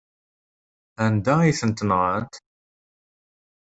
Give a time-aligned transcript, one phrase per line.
[1.05, 2.33] Anda ay tent-nɣant?